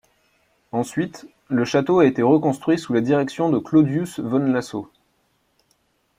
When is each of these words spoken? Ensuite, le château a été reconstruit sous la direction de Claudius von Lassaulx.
Ensuite, 0.71 1.27
le 1.47 1.63
château 1.63 1.99
a 1.99 2.07
été 2.07 2.23
reconstruit 2.23 2.79
sous 2.79 2.91
la 2.91 3.01
direction 3.01 3.51
de 3.51 3.59
Claudius 3.59 4.17
von 4.19 4.39
Lassaulx. 4.51 4.89